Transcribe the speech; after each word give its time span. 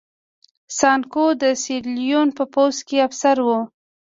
سانکو 0.77 1.25
د 1.41 1.43
سیریلیون 1.63 2.27
په 2.37 2.43
پوځ 2.53 2.75
کې 2.87 2.97
افسر 3.07 3.37
و. 3.45 3.47